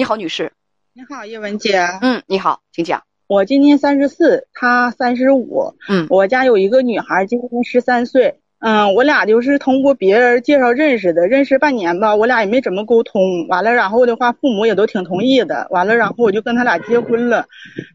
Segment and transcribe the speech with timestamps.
[0.00, 0.50] 你好，女士。
[0.94, 1.86] 你好，叶文姐。
[2.00, 3.02] 嗯，你好，请讲。
[3.26, 5.74] 我今年三十四，他三十五。
[5.90, 8.40] 嗯，我家有一个女孩，今年十三岁。
[8.60, 13.46] 嗯，我俩就是通过别人介绍认识的，认识半年吧，我俩也没怎么沟通。
[13.48, 15.66] 完了，然后的话，父母也都挺同意的。
[15.68, 17.44] 完了，然后我就跟他俩结婚了。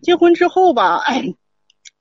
[0.03, 1.33] 结婚之后吧，哎，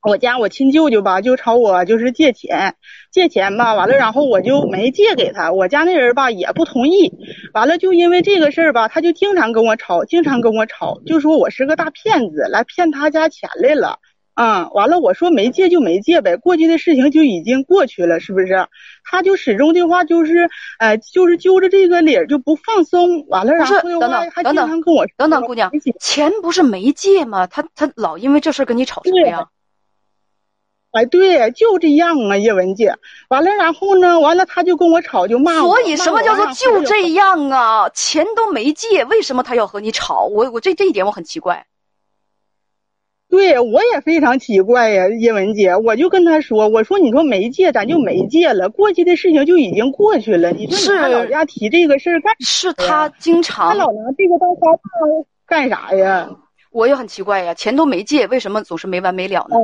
[0.05, 2.75] 我家我亲舅舅吧就朝我就是借钱，
[3.11, 5.51] 借钱吧，完了，然后我就没借给他。
[5.51, 7.11] 我家那人吧也不同意。
[7.55, 13.99] 完了，就因为这个事儿吧，他就经常跟我吵，经常跟我吵，就说我是个大骗子，来骗他家钱来了。
[14.35, 18.67] 嗯，完了，我说没借就没借呗，过去的事情就已经过去了，是不是？
[19.11, 20.51] 他就始终的话就是，
[20.81, 23.27] 呃，就是揪着这个理儿就不放松。
[23.29, 27.47] 完了，然后的话还经常跟我等等，姑娘，钱不是没借吗？
[27.47, 29.47] 他他老因为这事跟你吵什么呀？
[30.95, 32.95] 哎，对，就这样啊，叶文姐。
[33.29, 35.75] 完了，然后呢，完了他就跟我吵，就骂我。
[35.75, 37.89] 所以什么叫做就这样啊？
[37.93, 40.27] 钱都没借，为什么他要和你吵？
[40.27, 41.67] 我我这这一点我很奇怪。
[43.29, 50.53] 对，我也非常奇怪呀，叶文姐，我就跟他说，我说你说没借，咱就没借了，过去的事情就已经过去了。
[50.53, 52.33] 你说他老家提这个事儿干？
[52.39, 54.79] 是他经常，他老拿这个当花话
[55.45, 56.31] 干啥呀？
[56.71, 59.57] 我也很奇怪呀，钱都没借，为什么总是没完没了呢？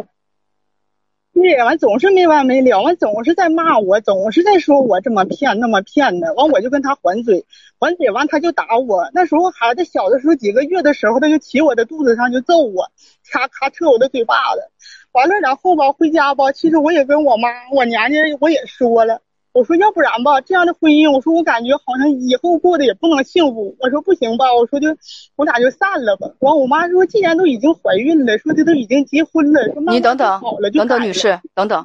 [1.42, 7.46] 对，完总是没完没了，完总是在骂我，总是在说我这么骗那么骗的，完我就跟他还嘴，
[7.78, 9.08] 还嘴完他就打我。
[9.14, 12.90] 那时候孩子小的时候几个月的时候，他就骑我的肚子上就揍我，
[13.30, 14.70] 咔咔扯我的嘴巴子。
[15.12, 19.22] 完了然后吧回家吧，其实我也跟我妈我娘家我也说了。
[19.52, 23.76] 我说要不然吧，这样的婚姻，我说我感觉好像以后过得也不能幸福。
[23.80, 24.88] 我说不行吧，我说就
[25.34, 26.30] 我俩就散了吧。
[26.38, 31.84] 完，我妈说既然都已经怀孕了，说这都已经结婚了，说你等等，好了，等等，女士，等等，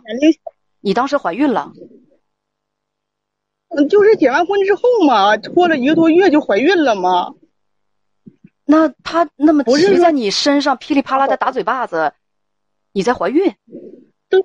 [0.81, 1.71] 你当时怀孕了？
[3.69, 7.33] 嗯，就是结完婚之后嘛，过了一个多月就怀孕了嘛。
[8.63, 12.13] 那他那么骑在你身上噼里啪啦的打嘴巴子，
[12.93, 13.51] 你在怀孕？
[14.29, 14.39] 对。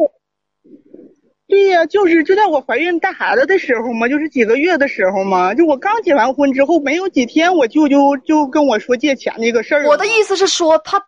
[1.50, 9.86] 对呀，就是就在我怀孕带孩子的时候嘛，就是几个月的时候嘛，就我刚结完婚之后没有几天，我舅舅就跟我说借钱那个事儿。
[9.88, 11.04] 我的意思是说，他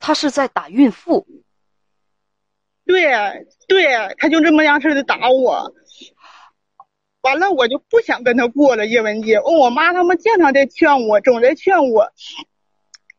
[0.00, 1.24] 他是在打孕妇。
[2.84, 3.12] 对
[3.68, 3.86] 对，
[4.18, 5.72] 他就这么样式的打我，
[7.22, 8.84] 完了我就不想跟他过了。
[8.84, 12.12] 叶文姐，我妈他们经常在劝我，总在劝我。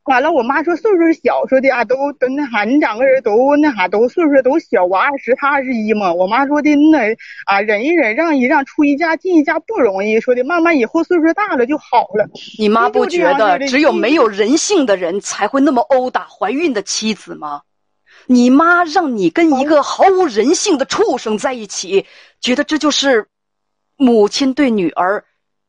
[0.05, 6.13] 完了，我妈说岁数小，说的啊，都都那啥，你两个人都那啥，都岁数都小，我二十，他二十一嘛。
[6.13, 7.15] 我妈说的那
[7.45, 12.27] 啊，忍一忍，让一让，出一家进一家不容易，说的慢慢以后岁数大了就好了。
[12.59, 17.61] 你妈不觉得只有没有人性的人才会那么殴打怀孕的妻子吗？
[18.25, 22.05] 你妈让你跟一个毫无人性的畜生在一起，
[22.41, 23.27] 觉得这就是
[23.95, 25.23] 母亲对女儿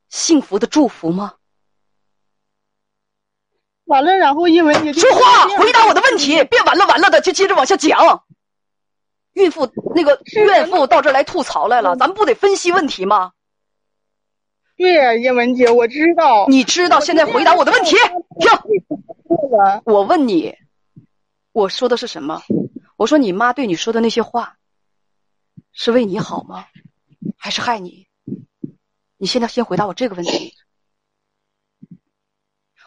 [0.09, 1.35] 幸福的祝福吗？
[3.87, 8.23] 完了，然后因为你说话，回答我的问题，别完了完了的就接着往下讲。
[9.35, 13.33] 孕妇那个孕妇到这儿来吐槽来了，咱不得分析问题吗？
[14.77, 16.47] 对呀，叶文姐，我知道。
[16.49, 17.97] 你知道，现在回答我的问题。
[17.97, 18.51] 停，
[19.85, 20.55] 我问你，
[21.53, 22.43] 我说的是什么？
[22.97, 24.57] 我说你妈对你说的那些话，
[25.73, 26.67] 是为你好吗？
[27.37, 28.07] 还是害你？
[29.17, 30.55] 你现在先回答我这个问题。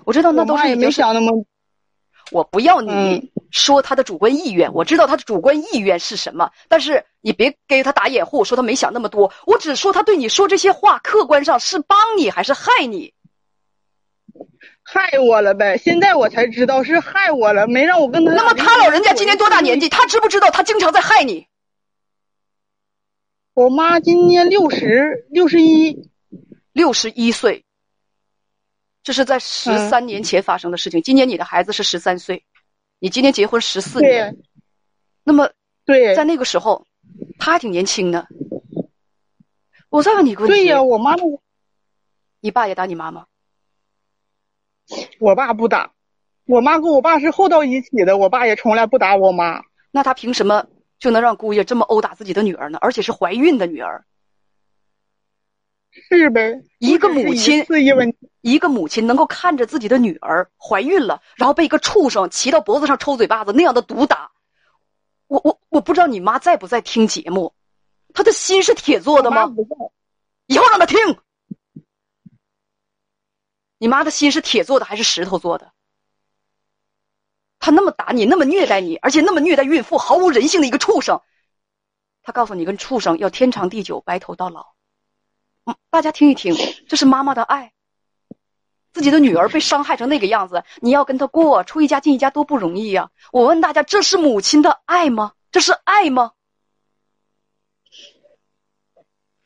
[0.07, 1.45] 我知道那都是也没想那么，
[2.31, 9.33] 我不要你说他的主观意愿，我知道他的主观意愿是什么，但是你别给他打掩护，说他没想那么多。
[9.45, 13.13] 我只说他对你说这些话，客观上是帮你还是害你？
[14.81, 15.77] 害我了呗！
[15.77, 18.31] 现在我才知道是害我了，没让我跟他。
[18.31, 19.89] 那么他老人家今年多大年纪？
[19.89, 21.47] 他知不知道他经常在害你？
[23.53, 26.09] 我妈今年六十六十一，
[26.71, 27.65] 六十一岁。
[29.07, 31.01] 这是在十三年前发生的事情。
[31.01, 32.43] 今年你的孩子是十三岁，
[32.99, 34.35] 你今年结婚十四年，
[35.23, 35.49] 那么
[35.85, 36.85] 对，在那个时候，
[37.39, 38.27] 他还挺年轻的。
[39.87, 41.23] 我再问你个问题：对呀，我妈妈，
[42.41, 43.27] 你爸也打你妈吗？
[45.21, 45.93] 我爸不打，
[46.45, 49.61] 我妈跟我爸是厚到一起的，我爸也从来不打我妈。
[49.89, 50.65] 那他凭什么
[50.99, 52.77] 就能让姑爷这么殴打自己的女儿呢？
[52.81, 54.03] 而且是怀孕的女儿。
[56.09, 57.65] 是呗，一个母亲，
[58.41, 64.31] 一个母亲能够看着自己的女儿怀孕了，然后被一个畜生骑到脖子上抽嘴巴子那样的毒打，
[65.27, 67.53] 我我我不知道你妈在不在听节目，
[68.13, 69.53] 她的心是铁做的吗？
[70.45, 70.97] 以后让她听。
[73.79, 75.71] 你妈的心是铁做的还是石头做的？
[77.59, 81.21] 他那么打你，那么虐待你，而且那么虐待孕妇，毫无人性的一个畜生。
[82.23, 84.76] 他告诉你，跟畜生要天长地久，白头到老。
[85.89, 86.55] 大家听一听，
[86.87, 87.73] 这是妈妈的爱。
[88.93, 93.11] 自己的女儿被伤害成那个样子，你要跟她过，出一家进一家多不容易呀！
[93.31, 95.33] 我问大家，这是母亲的爱吗？
[95.51, 96.31] 这是爱吗？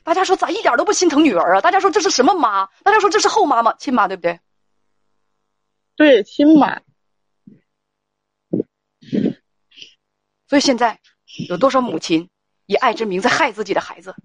[0.04, 1.62] 大家说咋一点都不心疼女儿啊？
[1.62, 2.68] 大家说这是什么妈？
[2.84, 3.76] 大家说这是后妈吗？
[3.78, 4.40] 亲妈对不对？
[5.96, 6.82] 对，亲妈。
[10.48, 11.00] 所以现在
[11.50, 12.30] 有多少母亲
[12.66, 14.16] 以爱之名在害自己的孩子？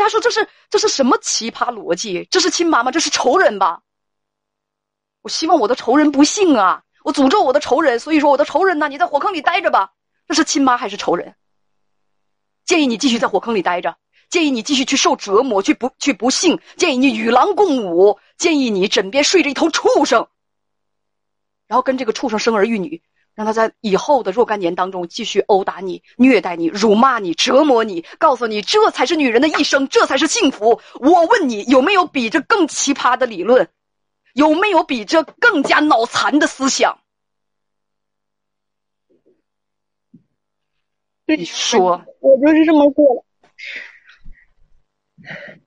[0.00, 2.26] 家说这是这是什么奇葩逻辑？
[2.30, 2.90] 这是亲妈吗？
[2.90, 3.82] 这是仇人吧？
[5.22, 6.82] 我希望我的仇人不幸啊！
[7.04, 9.92] 我诅咒我的仇人，所以说我的仇人呢，你在火坑里待着吧。
[10.26, 11.34] 这是亲妈还是仇人？
[12.64, 13.96] 建议你继续在火坑里待着，
[14.28, 20.28] 建议你继续去受折磨，去不去不幸，建议你与狼共舞，建议你枕边睡着一头畜生，
[21.66, 23.02] 然后跟这个畜生生儿育女，
[23.40, 30.78] 让他在以后的若干年当中继续殴打你、虐待你、辱骂你、折磨你，告诉你这才是女人的一生，这才是幸福。
[30.96, 33.66] 我问你，有没有比这更奇葩的理论？
[34.34, 37.00] 有没有比这更加脑残的思想？
[41.24, 43.24] 你说，我就是这么过
[45.16, 45.60] 来，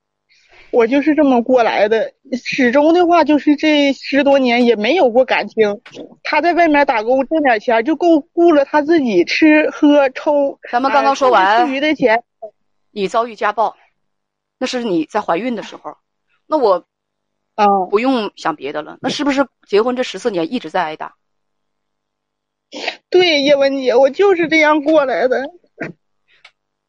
[0.74, 2.12] 我就是这么过来的。
[2.44, 5.82] 始终的话，就是这十多年也没有过感情。
[6.24, 10.60] 他在外面打工挣点钱，就够顾了他自己吃喝抽。
[10.72, 12.24] 咱们刚刚说完，余的钱，
[12.90, 13.78] 你遭遇家暴，
[14.58, 15.96] 那是你在怀孕的时候。
[16.48, 16.86] 那我，
[17.54, 18.98] 啊，不用想别的了。
[19.00, 21.14] 那是不是结婚这十四年一直在挨打？
[23.12, 25.52] 对，叶文姐，我就是这样过来的。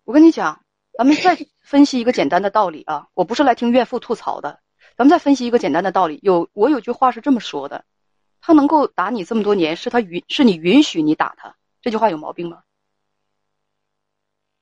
[0.05, 0.63] 我跟你讲，
[0.97, 3.08] 咱们再分析一个简单的道理啊！
[3.14, 4.61] 我不是来听怨妇吐槽的，
[4.99, 6.20] 咱们再分析一个简单的道理。
[6.22, 7.84] 有我有句话是这么说的：
[8.43, 11.56] 他能够打你这么多年，是他允是你允许你打他。
[11.81, 12.58] 这句话有毛病吗？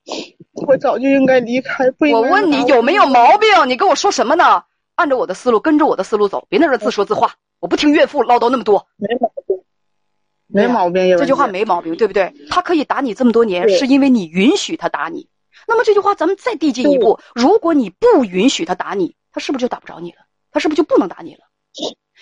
[0.67, 1.93] 我早就应该离开。
[2.13, 3.49] 我问你有没有毛病？
[3.67, 4.65] 你跟我说什么呢？
[4.95, 7.35] 按照我的思路，跟着我的思路走，别在这自说自话。
[7.59, 8.87] 我不听岳父唠叨那么多。
[8.97, 9.65] 没毛病。
[10.47, 12.33] 没毛病，这句话没毛病，对不对？
[12.49, 15.29] 他可以打你这么多年，是因为你允许他打你。
[15.67, 20.19] 那么这句话，咱们再递进一步：如果你不允许他打你，他是不是就打不着你了？
[20.51, 21.41] 他是不是就不能打你了？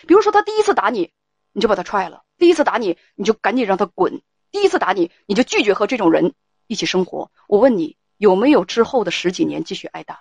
[0.07, 1.13] 比如说，他第一次打你，
[1.53, 4.21] 你就把他踹了；第一次打你，你就赶紧让他滚；
[4.51, 6.35] 第一次打你，你就拒绝和这种人
[6.67, 7.31] 一起生活。
[7.49, 10.21] 我问你，有没有之后的十几年继续挨打？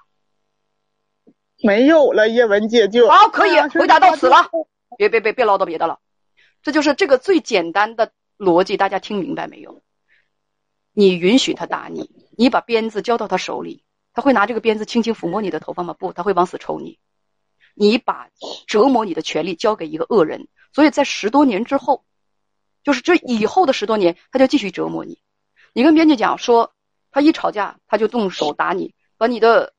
[1.61, 4.49] 没有了，叶文姐就好，可以回答到此了。
[4.97, 5.99] 别别别别唠叨别的了。
[6.61, 9.81] 这就是这个最简单的逻辑，大家听明白没有？
[10.93, 13.83] 你允许他打你，你把鞭子交到他手里，
[14.13, 15.93] 他会拿这个鞭子轻轻抚摸你的头发吗？
[15.93, 16.97] 不，他会往死抽你。
[17.75, 18.29] 你把
[18.65, 22.05] 折磨你的权利交给一个恶人，所以在十多年之后，
[22.81, 25.19] 就是这以后的十多年，他就继续折磨你。
[25.73, 26.71] 你跟编辑讲说，
[27.11, 29.73] 他一吵架他就动手打你，把你的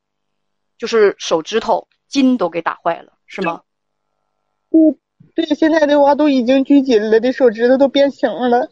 [0.77, 3.63] 就是手指头筋都给打坏了，是吗？
[4.69, 4.99] 嗯。
[5.35, 8.69] 对，现在的话都已经拘紧了，这手指头都变形了。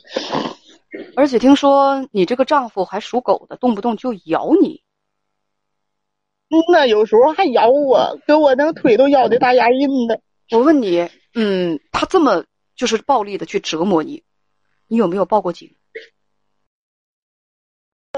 [1.17, 4.83] 而且听说你这个丈夫还属狗的，动不动就咬你。
[6.51, 10.21] 嗯呐，有时候还咬我，给我那个腿都咬的大牙印的。
[10.51, 14.23] 我问你，嗯，他这么就是暴力的去折磨你，
[14.87, 15.77] 你有没有报过警？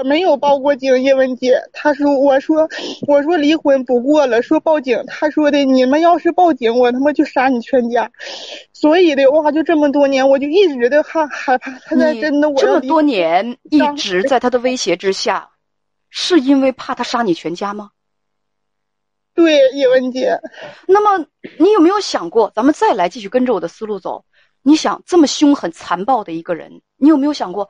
[0.03, 1.61] 没有报过警，叶文姐。
[1.73, 2.67] 他说：“我说，
[3.07, 5.03] 我说离婚不过了，说报警。
[5.07, 8.11] 他说的，你们要是报警，我他妈就杀你全家。
[8.73, 11.71] 所以的话，就这么多年，我就一直的害害怕。
[11.85, 15.49] 他在真的，我这么多年一直在他的威胁之下，
[16.09, 17.91] 是因为怕他杀你全家吗？
[19.33, 20.39] 对，叶文姐。
[20.87, 21.25] 那么
[21.57, 24.25] 你有没有想过，咱们再来继续跟着我的思路走？
[24.63, 27.69] 你想这么凶狠残暴的一个人，你有没有想过啊？”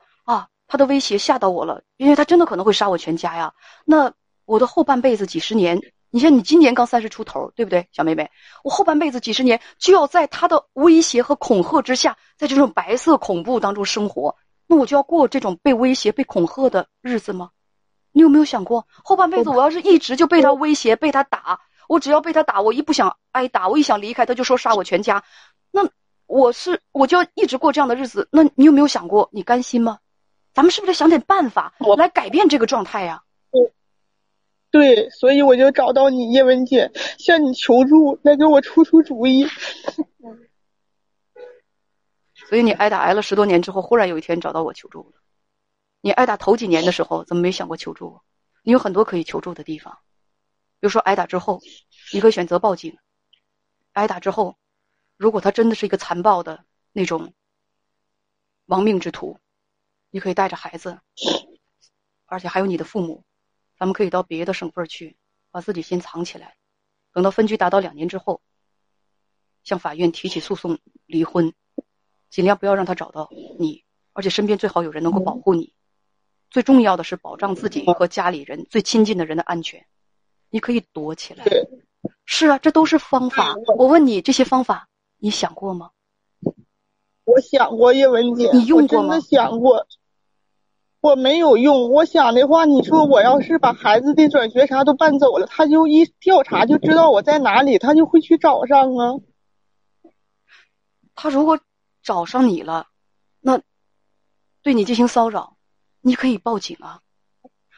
[0.72, 3.52] 他的威胁吓到我了，因为他真的可能会杀我全家呀。
[3.84, 4.10] 那
[4.46, 8.30] 我的后半辈子几十年，你像你今年刚三十出头，对不对，小妹妹？
[8.64, 14.34] 我后半辈子几十年就要在他的威胁和恐吓之下，在这种白色恐怖当中生活，
[14.66, 17.50] 那我就要过这种被威胁、被恐吓的日子吗？
[18.12, 25.22] 你有没有想过，后半辈子我要是一直就被他威胁、被他打，我只要被他打，我一不想挨打，我一想离开，他就说杀我全家，
[25.70, 25.86] 那
[26.24, 29.98] 我是我就要一直过这样的日子，那你有没有想过，你甘心吗？
[30.52, 33.22] 咱们是不是得想点办法来改变这个状态呀？
[33.50, 33.72] 对，
[34.70, 39.46] 对，所以我就找到你叶文姐，向你求助，来给我出出主意。
[42.34, 45.22] 所以你挨打挨了十多年之后，忽然有一天找到我求助了。
[46.02, 48.20] 你挨打头几年的时候，怎么没想过求助？
[48.62, 49.98] 你有很多可以求助的地方，
[50.80, 51.60] 比如说挨打之后，
[52.12, 52.98] 你可以选择报警。
[53.92, 54.58] 挨打之后，
[55.16, 57.32] 如果他真的是一个残暴的那种
[58.66, 59.38] 亡命之徒。
[60.12, 61.00] 你可以带着孩子，
[62.26, 63.24] 而且还有你的父母，
[63.78, 65.16] 咱们可以到别的省份去，
[65.50, 66.54] 把自己先藏起来，
[67.14, 68.42] 等到分居达到两年之后，
[69.64, 71.54] 向法院提起诉讼离婚，
[72.28, 75.72] 尽量不要让他找到你，而且身边最好有人能够保护你。
[76.50, 79.86] 最重要的是保障自己和家里人最亲近的人的安全。
[80.50, 81.46] 你可以躲起来。
[82.26, 83.54] 是啊，这都是方法。
[83.78, 85.90] 我问你，这些方法你想过吗？
[87.24, 89.18] 我想过叶文姐，你用过吗？
[89.20, 89.86] 想过。
[91.02, 99.14] 我没有用，我想的话，你说我要是把孩子的转学啥都办走了，他就一调查就知道我在哪里，他就会去找上啊。
[101.16, 101.58] 他如果
[102.04, 102.86] 找上你了，
[103.40, 103.60] 那
[104.62, 105.56] 对你进行骚扰，
[106.00, 107.00] 你可以报警啊。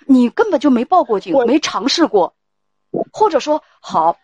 [0.07, 2.35] 你根本就没报过警，没尝试过，
[3.11, 4.19] 或者说好，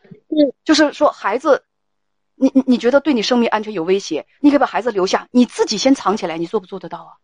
[0.62, 1.64] 就是说孩子，
[2.34, 7.16] 你你你觉得对你生命安全有威胁，你可以把孩子留下，你自己先藏起来，你做不做得到啊？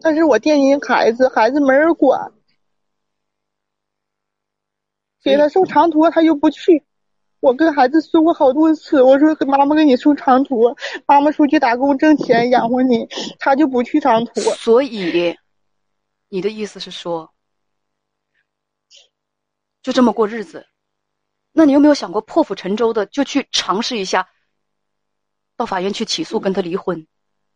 [0.00, 2.32] 但是我惦记孩子，孩子没人管，
[5.22, 6.84] 给他送长途他又不去。
[7.40, 10.74] 我跟孩子说过好多次，我说妈妈给你送长途，
[11.06, 13.06] 妈妈出去打工挣钱养活你，
[13.38, 14.40] 他就不去长途。
[14.40, 15.36] 所以，
[16.28, 17.32] 你的意思是说，
[19.82, 20.66] 就这么过日子？
[21.52, 24.28] 那你有没有想过破釜沉舟的就去尝试一下，
[25.56, 27.06] 到法院去起诉跟他离婚，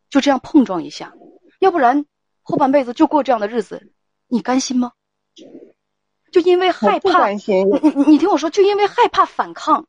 [0.09, 1.13] 就这样碰撞一下？
[1.59, 2.07] 要不然。
[2.43, 3.93] 后半辈子就过这样的日子，
[4.27, 4.93] 你甘心吗？
[6.33, 9.87] 就因为害怕，你你你听我说，就因为害怕反抗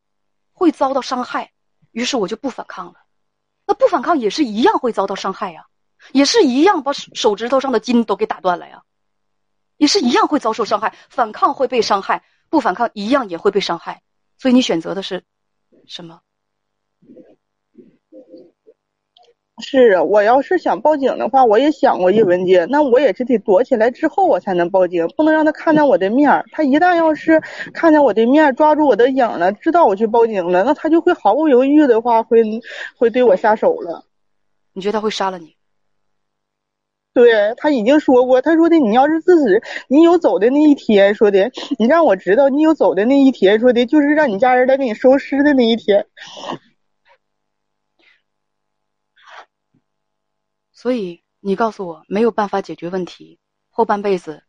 [0.54, 1.52] 会遭到伤害，
[1.92, 2.96] 于是我就不反抗了。
[3.68, 5.68] 那不反抗也是一样会遭到伤害呀，
[6.12, 8.82] 也是一样把手指头上的筋都给打断了呀，
[9.78, 10.96] 也是一样会遭受伤害。
[11.10, 14.02] 反抗会被伤害，不反抗一样也会被伤害。
[14.38, 15.24] 所以你选择的是
[15.86, 16.22] 什么？
[19.62, 27.42] 是啊，我要是想报警的话，我也想过叶文洁，那我也是得躲起来之后我才能报警，不能让他看见我的面儿他一旦要是
[27.74, 32.44] 看见我的面，抓住我的影了，知道我去报警了，那他就会毫不犹豫的话，会
[32.98, 34.04] 会对我下手了。
[34.74, 35.56] 你觉得他会杀了你？
[37.14, 46.06] 对他已经说过，他说的你要是自己你有走的那一天，说的你让我知道你有走的那一天，说的就是让你家人来给你收尸的那一天。
[50.82, 54.44] 所以你告诉我没有办法解决问题，后半辈子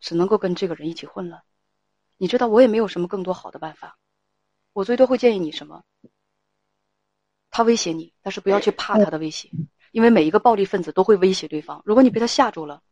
[0.00, 1.44] 只能够跟这个人一起混了。
[2.16, 3.96] 你知道我也没有什么更多好的办法，
[4.72, 5.84] 我最多会建议你什么？
[7.52, 9.48] 他威胁你，但是不要去怕他的威胁，
[9.92, 11.80] 因为每一个暴力分子都会威胁对方。
[11.84, 12.82] 如果你被他吓住了，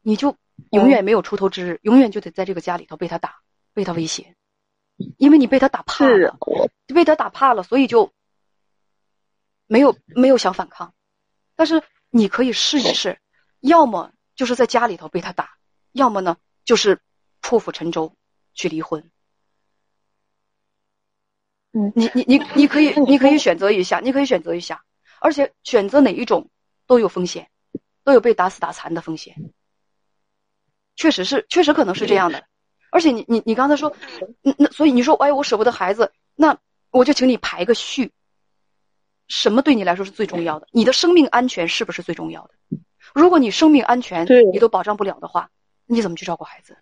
[0.00, 0.36] 你就
[0.70, 3.40] 永远没有出头之日，永远就得在这个家里头被他打，
[3.72, 4.36] 被他威胁，
[5.18, 6.38] 因为你被他打怕了，
[6.94, 8.12] 被他打怕了，所以就
[9.66, 10.94] 没有没有想反抗。
[11.60, 13.20] 但是你可以试一试，
[13.60, 15.58] 要么就是在家里头被他打，
[15.92, 16.98] 要么呢就是
[17.42, 18.16] 破釜沉舟
[18.54, 19.10] 去离婚。
[21.72, 24.82] 嗯，你你你你可以你可以选择一下，你可以选择一下，
[25.20, 26.48] 而且选择哪一种
[26.86, 27.50] 都有风险，
[28.04, 29.36] 都有被打死打残的风险。
[30.96, 32.42] 确实是，确实可能是这样的。
[32.90, 33.94] 而且你你你刚才说，
[34.56, 36.56] 那所以你说哎我舍不得孩子，那
[36.90, 38.10] 我就请你排个序。
[39.30, 40.66] 什么对你来说是最重要的？
[40.72, 42.54] 你的生命安全是不是最重要的？
[43.14, 45.48] 如果你生命安全你都保障不了的话，
[45.86, 46.76] 你怎么去照顾孩子？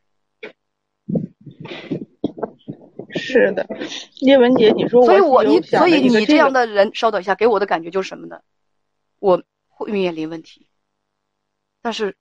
[3.11, 3.67] 是的，
[4.21, 8.40] 叶文杰，你说，所以我你所以你这样的人，稍等一下，给我的感觉就是什么呢？
[9.19, 10.69] 我会面临问题，
[11.83, 12.17] 但是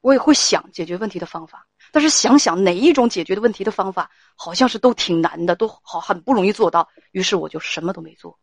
[0.00, 8.36] 我也会想解决问题的方法，但是想想哪一种解决的问题的方法，好像是都挺难的，都好很不容易做到，于是我就什么都没做。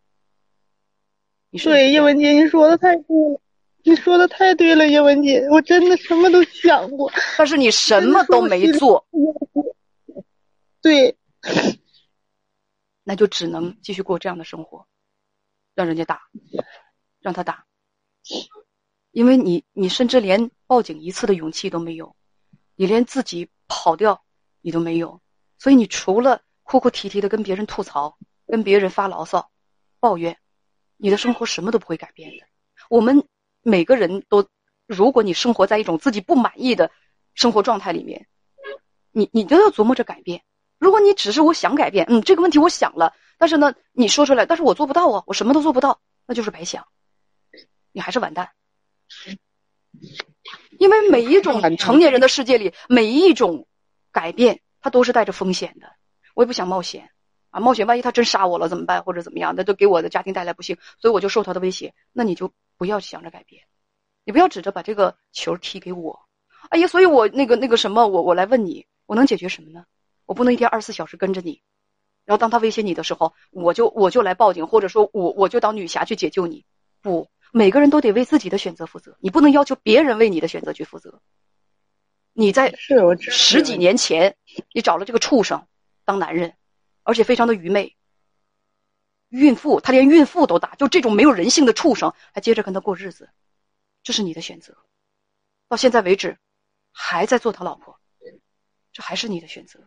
[1.52, 3.42] 对，叶文洁，你说的太对了，
[3.84, 9.06] 你说的太对了，叶文洁，我真的什么都想过， 但是你什么都没做。
[10.82, 11.18] 对，
[13.04, 14.88] 那就只能继续过这样的生活，
[15.76, 16.22] 让人家打，
[17.20, 17.66] 让他打，
[19.12, 22.16] 因为你，你甚至连报警一次的勇气都没有，
[22.76, 24.24] 你连自己跑掉
[24.62, 25.22] 你都没有，
[25.60, 28.18] 所以你除了哭哭啼啼的跟别人吐槽，
[28.48, 29.52] 跟别人发牢骚，
[30.00, 30.38] 抱怨。
[31.02, 32.46] 你的生活什么都不会改变的。
[32.88, 33.26] 我们
[33.64, 34.48] 每个人都，
[34.86, 36.92] 如果你生活在一种自己不满意的
[37.34, 38.28] 生活状态里面，
[39.12, 40.44] 你你都要琢磨着改变。
[40.78, 46.86] 如果你只是我想改变，嗯，这个问题我想了，但是呢，你说出来，但是我做不到啊，我什么都做不到，那就是白想，
[47.92, 48.52] 你还是完蛋。
[50.78, 53.68] 因为每一种成年人的世界里，每一种
[54.12, 55.92] 改变，它都是带着风险的。
[56.36, 57.12] 我也不想冒险。
[57.52, 57.86] 啊，冒险！
[57.86, 59.04] 万一他真杀我了怎么办？
[59.04, 59.54] 或者怎么样？
[59.56, 61.94] 那都给我的家庭带来不幸，所以我就受他的威胁。
[62.14, 63.62] 那你就不要想着改变，
[64.26, 66.20] 你不要指着把这个球踢给我。
[66.70, 69.86] 哎呀，所以我那个那个什么，我我来问你，我能解决什么呢？
[70.26, 71.62] 我不能一天二十四小时跟着你，
[72.24, 76.64] 然后当他威胁你的时候，我就我就来报警，或者说我我就当女侠去解救你。
[77.02, 81.20] 不，每个人都得为自己的选择负责，你不能要求别人为你的选择去负责。
[82.32, 84.34] 你在是我十几年前，
[84.74, 85.62] 你找了这个畜生
[86.06, 86.54] 当男人，
[87.04, 87.96] 而且非常的愚昧。
[89.30, 93.30] 孕妇，他连孕妇都打，就这种没有人性的畜生，还接着跟他过日子，
[94.04, 94.76] 这是你的选择。
[95.70, 96.38] 到现在为止，
[96.92, 97.98] 还在做他老婆，
[98.92, 99.80] 这还是你的选择。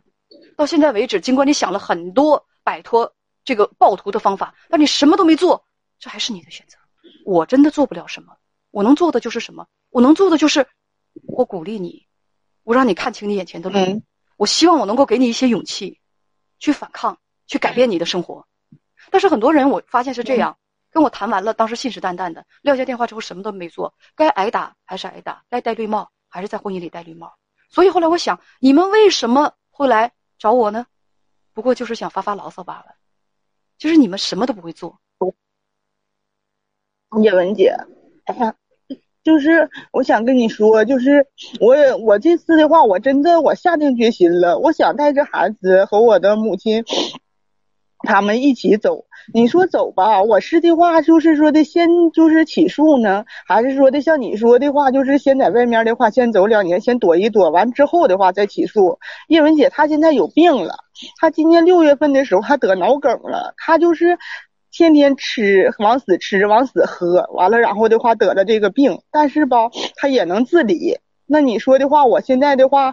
[0.57, 5.67] 到现在为止，尽管你想了很多摆脱这个暴徒的方法，但你什么都没做，
[5.99, 6.79] 这还是你的选择。
[7.27, 8.39] 我真的做不了什么，
[8.71, 9.69] 我能做的就是什么？
[9.91, 10.67] 我能做的就是，
[11.27, 12.07] 我鼓励你，
[12.63, 13.79] 我让你看清你眼前的路。
[13.79, 14.03] 嗯
[14.37, 16.01] 我希望我能够给你一些勇气，
[16.59, 18.47] 去反抗，去改变你的生活。
[19.11, 20.59] 但是很多人我发现是这样，
[20.91, 27.35] 跟我谈完了，当时信誓旦旦的撂下电话之后什么都没做，该挨打还是挨打，该戴绿帽还是在婚姻里戴绿帽。
[27.69, 30.87] 所以后来我想，你们为什么会来找我呢？
[31.53, 32.97] 不过就是想发发牢骚罢了。
[33.77, 35.01] 就是你们什么都不会做，
[37.21, 37.75] 叶文姐，
[38.25, 38.55] 哎
[39.25, 41.27] 就是我想跟你说，就是
[41.59, 46.85] 我也我这次的话，我真的我下定决心了，我想带着孩子和我的母亲
[48.01, 49.07] 他们一起走。
[49.33, 58.99] 你说走吧，我是的话就是说的先就是起诉呢，还是说的像你说的话，就是先在外面的话先走两年，先躲一躲，完之后的话再起诉。
[59.29, 60.77] 叶文姐她现在有病了，
[61.19, 64.19] 她今年六月份的时候她得脑梗了，她就是。
[64.77, 70.99] 天天吃，往死吃，往死喝，完了，然后的话得了这个病，但是吧，他也能自理。
[71.27, 72.93] 那你说的话，我现在的话，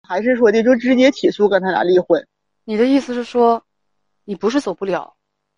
[0.00, 2.24] 还是说的就直接起诉跟他俩离婚。
[2.62, 3.64] 你的意思是说，
[4.24, 5.14] 你不是走不了，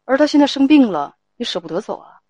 [0.07, 2.21] 而他现在生病了，你舍不得走啊？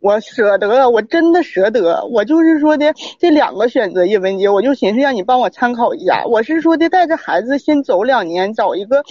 [0.00, 2.02] 我舍得，我真的舍得。
[2.06, 6.24] 我就是说的这两个选择，叶文杰，我就寻思让你帮我参考一下。
[6.24, 9.04] 我是说的带着孩子先走两年，找一个。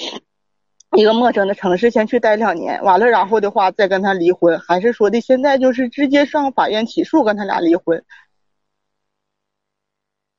[0.97, 8.03] 一个陌生的城市先去待两年，完了然后的话再跟他离婚，还是说的现在就是直接上法院起诉跟他俩离婚？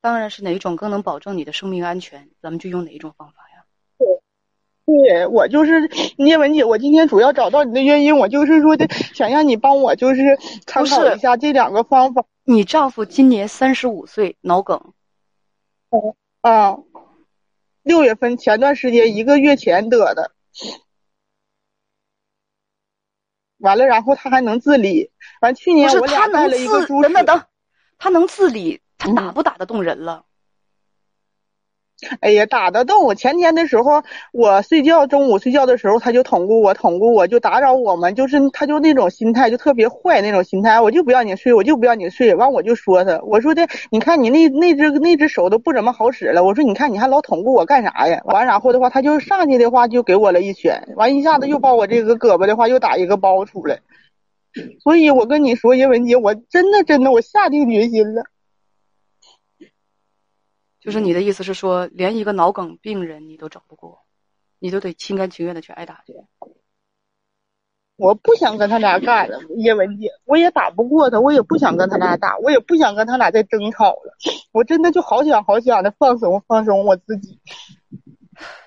[0.03, 3.65] 当然是哪一种更能保证你的生命安全，咱们就用哪一种方法呀？
[3.99, 4.07] 对，
[4.85, 5.89] 对我就是
[6.19, 10.37] 聂文姐，我今天主要找到你的原因，我就是说的想让你帮我就是
[10.67, 12.25] 参考一下这两个方法。
[12.45, 14.93] 你丈夫今年三十五岁，脑梗。
[15.91, 16.77] 哦啊，
[17.83, 20.33] 六月份前段时间一个月前得的。
[23.59, 25.11] 完了，然后他还能自理。
[25.41, 27.45] 完，去年我俩带了一个猪等等等，
[27.97, 30.25] 他能自理，他打不打得动人了？
[32.21, 33.05] 哎呀，打得动！
[33.05, 42.35] 我前天的时候，我睡觉，中午睡觉的时候，他就捅咕我，捅咕我，就打扰我们，就是他就那种心态，就特别坏那种心态，我就不要你睡，我就不要你睡。
[42.35, 48.21] 完，我就说他，我说的，你看你那那只那只手都不怎么好使了，我说你看你还老捅咕我干啥呀？
[48.25, 53.79] 完，然后的话，他就上去的话就给我了一拳，完一下子又把我这个胳膊的话又打一个包出来。
[54.83, 58.25] 所以我跟你说，叶文杰，我真的真的我下定决心了。
[60.83, 64.01] 就是你的意思是说，连一个脑梗病人你都整不过，
[64.59, 66.13] 你都得心甘情愿的去挨打去。
[67.97, 74.17] 我不想跟他俩干了，叶文姐，我也打不过他，我也不想跟他俩打，我也不想跟他俩再争吵了。
[74.51, 77.39] 我真的就好想好想的放松放松我自己。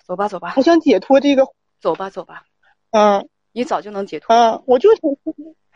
[0.06, 1.45] 走吧走吧，我想解脱这个。
[1.82, 2.45] 走吧走吧，
[2.91, 4.34] 嗯，你早就能解脱。
[4.34, 5.01] 嗯，我就想。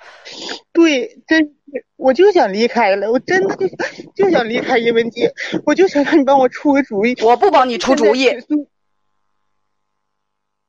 [0.72, 1.56] 对，真
[1.96, 3.68] 我就想离开了，我真的就
[4.16, 5.34] 就想离开叶文姐，
[5.66, 7.16] 我就想让你帮我出个主意。
[7.22, 8.30] 我不帮你出主意，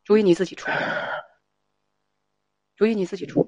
[0.04, 0.70] 主意你自己出，
[2.76, 3.46] 主意你自己出。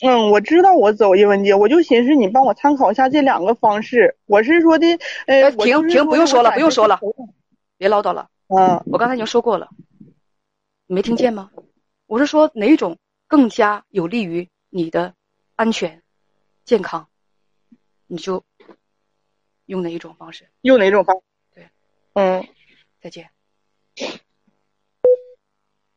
[0.00, 4.16] 嗯，我知道我走叶文姐，我就寻思你帮我参考一下这两个方式。
[4.24, 4.86] 我是说的，
[5.26, 6.98] 呃，停停，不用说了，不用说了，
[7.76, 8.30] 别唠叨了。
[8.48, 9.68] 嗯，我刚才已经说过了，
[10.86, 11.50] 你没听见吗？
[12.06, 12.96] 我是说哪种？
[13.26, 15.14] 更加有利于你的
[15.54, 16.02] 安全、
[16.64, 17.08] 健康，
[18.06, 18.44] 你就
[19.66, 20.50] 用哪一种方式？
[20.60, 21.22] 用哪种方？
[21.54, 21.68] 对，
[22.14, 22.46] 嗯，
[23.00, 23.30] 再见。